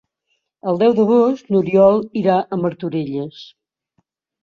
El 0.71 0.81
deu 0.83 0.95
d'agost 1.01 1.53
n'Oriol 1.53 2.01
irà 2.25 2.41
a 2.59 2.63
Martorelles. 2.65 3.47